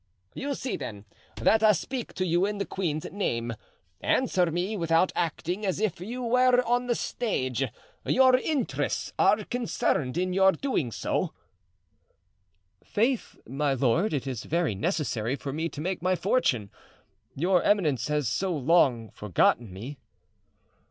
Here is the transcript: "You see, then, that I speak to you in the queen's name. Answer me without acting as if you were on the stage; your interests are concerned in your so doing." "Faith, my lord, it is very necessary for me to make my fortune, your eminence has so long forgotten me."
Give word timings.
"You 0.33 0.55
see, 0.55 0.77
then, 0.77 1.05
that 1.35 1.61
I 1.61 1.73
speak 1.73 2.13
to 2.15 2.25
you 2.25 2.43
in 2.47 2.57
the 2.57 2.65
queen's 2.65 3.05
name. 3.11 3.53
Answer 4.01 4.49
me 4.49 4.75
without 4.75 5.11
acting 5.15 5.63
as 5.63 5.79
if 5.79 6.01
you 6.01 6.23
were 6.23 6.59
on 6.65 6.87
the 6.87 6.95
stage; 6.95 7.65
your 8.03 8.35
interests 8.35 9.13
are 9.19 9.43
concerned 9.43 10.17
in 10.17 10.33
your 10.33 10.53
so 10.53 10.55
doing." 10.59 10.91
"Faith, 12.83 13.37
my 13.47 13.75
lord, 13.75 14.11
it 14.11 14.25
is 14.25 14.41
very 14.45 14.73
necessary 14.73 15.35
for 15.35 15.53
me 15.53 15.69
to 15.69 15.79
make 15.81 16.01
my 16.01 16.15
fortune, 16.15 16.71
your 17.35 17.61
eminence 17.61 18.07
has 18.07 18.27
so 18.27 18.51
long 18.57 19.11
forgotten 19.11 19.71
me." 19.71 19.99